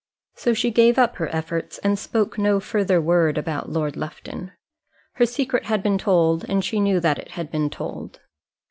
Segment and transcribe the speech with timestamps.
[0.33, 4.51] So she gave up her efforts and spoke no further word about Lord Lufton.
[5.13, 8.19] Her secret had been told, and she knew that it had been told.